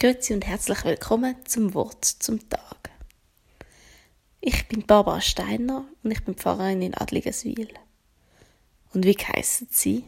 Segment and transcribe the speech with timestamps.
[0.00, 2.88] Grüezi und herzlich willkommen zum Wort zum Tag.
[4.40, 7.68] Ich bin Barbara Steiner und ich bin Pfarrerin in Adligeswil.
[8.94, 10.06] Und wie heissen Sie?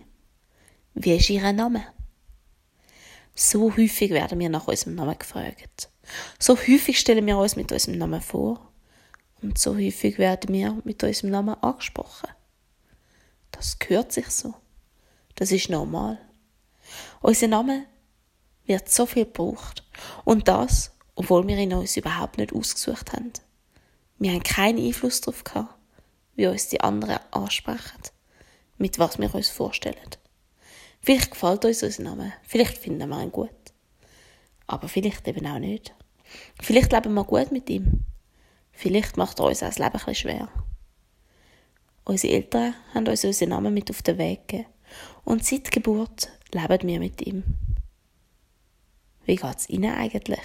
[0.95, 1.85] Wie ist Ihr Name?
[3.35, 5.91] So häufig werden wir nach unserem Namen gefragt.
[6.38, 8.72] So häufig stellen wir uns mit unserem Namen vor.
[9.43, 12.30] Und so häufig werden wir mit unserem Namen angesprochen.
[13.50, 14.54] Das gehört sich so.
[15.34, 16.18] Das ist normal.
[17.20, 17.91] Unser Name
[18.67, 19.85] wird so viel gebraucht.
[20.25, 23.33] Und das, obwohl wir ihn uns überhaupt nicht ausgesucht haben.
[24.19, 25.75] Wir haben keinen Einfluss darauf gehabt,
[26.37, 28.03] wie uns die anderen ansprechen,
[28.79, 29.97] mit was wir uns vorstellen.
[31.01, 33.51] Vielleicht gefällt uns unser Name, vielleicht finden wir ihn gut.
[34.69, 35.95] Aber vielleicht eben auch nicht.
[36.61, 38.05] Vielleicht leben wir gut mit ihm.
[38.70, 40.48] Vielleicht macht er uns auch das Leben ein schwer.
[42.05, 44.69] Unsere Eltern haben uns unseren Namen mit auf den Weg gegeben.
[45.25, 47.45] Und seit Geburt leben wir mit ihm.
[49.25, 50.41] Wie geht's Ihnen eigentlich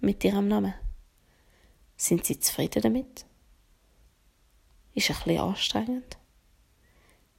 [0.00, 0.74] mit Ihrem Namen?
[1.96, 3.24] Sind Sie zufrieden damit?
[4.94, 6.18] Ist ein bisschen anstrengend?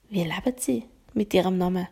[0.10, 1.88] Wie leben Sie mit Ihrem Namen?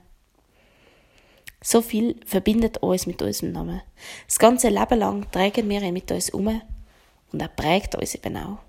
[1.61, 3.81] So viel verbindet uns mit unserem Namen.
[4.25, 6.61] Das ganze Leben lang tragen wir ihn mit uns um
[7.31, 8.59] und er prägt uns eben auch.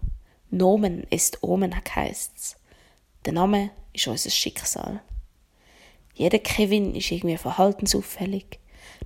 [0.51, 2.57] Nomen ist Omen, heisst's.
[3.25, 5.01] Der Name ist unser Schicksal.
[6.15, 8.59] Jeder Kevin ist irgendwie verhaltensauffällig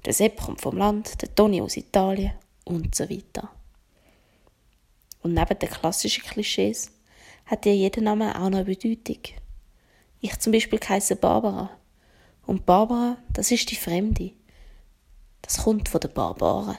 [0.04, 2.32] der Sepp kommt vom Land, der Toni aus Italien
[2.64, 3.50] und so weiter.
[5.22, 6.92] Und neben den klassischen Klischees
[7.46, 9.18] hat ja jeder Name auch noch eine Bedeutung.
[10.20, 11.70] Ich zum Beispiel heiße Barbara.
[12.46, 14.32] Und Barbara, das ist die Fremde.
[15.42, 16.78] Das kommt von den Barbaren.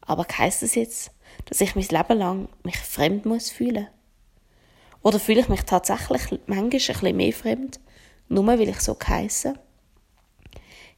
[0.00, 1.10] Aber heisst das jetzt,
[1.44, 3.88] dass ich mein Leben lang mich fremd muss fühlen?
[5.02, 7.78] Oder fühle ich mich tatsächlich manchmal ein bisschen mehr fremd,
[8.28, 9.54] nur weil ich so heiße?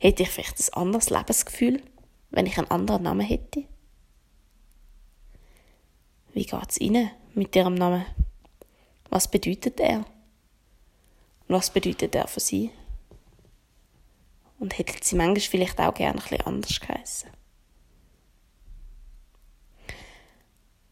[0.02, 1.82] Hätte ich vielleicht ein anderes Lebensgefühl,
[2.30, 3.64] wenn ich einen anderen Namen hätte?
[6.32, 8.06] Wie geht's Ihnen mit Ihrem Namen?
[9.10, 9.98] Was bedeutet er?
[9.98, 10.06] Und
[11.56, 12.70] was bedeutet er für Sie?
[14.58, 17.30] Und hätten Sie manchmal vielleicht auch gerne ein bisschen anders geheissen?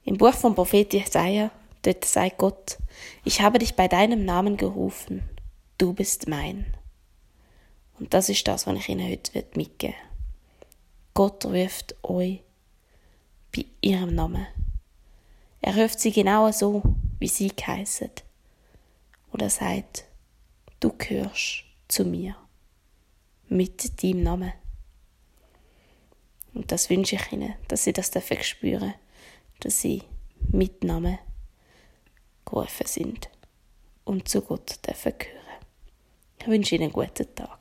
[0.04, 2.78] Im Buch vom Prophet Jesaja, dort sagt Gott,
[3.24, 5.22] ich habe dich bei deinem Namen gerufen,
[5.78, 6.77] du bist mein.
[7.98, 10.08] Und das ist das, was ich Ihnen heute mitgeben will.
[11.14, 12.40] Gott ruft euch
[13.54, 14.46] bei Ihrem Namen.
[15.60, 16.82] Er ruft sie genau so,
[17.18, 18.10] wie sie geheißen.
[19.32, 20.04] Und er sagt,
[20.80, 22.36] du gehörst zu mir.
[23.48, 24.52] Mit deinem Namen.
[26.54, 28.94] Und das wünsche ich Ihnen, dass Sie das dürfen spüren,
[29.60, 30.02] dass Sie
[30.52, 31.18] mit Namen
[32.44, 33.28] gerufen sind
[34.04, 35.38] und zu Gott dürfen gehören.
[36.40, 37.57] Ich wünsche Ihnen einen guten Tag.